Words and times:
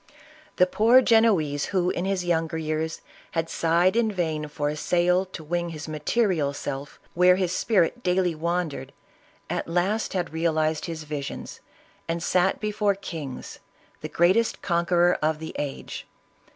The 0.55 0.65
poor 0.65 1.03
Genoese 1.03 1.65
who, 1.65 1.91
in 1.91 2.05
his 2.05 2.25
younger 2.25 2.57
years, 2.57 3.01
had 3.33 3.51
sighed 3.51 3.95
in 3.95 4.11
vain 4.11 4.47
for 4.47 4.67
a 4.69 4.75
sail 4.75 5.25
to 5.27 5.43
wing 5.43 5.69
his 5.69 5.87
material 5.87 6.53
self 6.53 6.99
where 7.13 7.35
his 7.35 7.51
spirit 7.51 8.01
daily 8.01 8.33
wandered, 8.33 8.93
at 9.47 9.67
last 9.67 10.13
had 10.13 10.33
realized 10.33 10.85
his 10.85 11.03
visions, 11.03 11.59
and 12.07 12.23
sat 12.23 12.59
before 12.59 12.95
kings, 12.95 13.59
the 14.01 14.09
greatest 14.09 14.63
conqueror 14.63 15.19
of 15.21 15.37
the 15.37 15.55
age. 15.59 16.07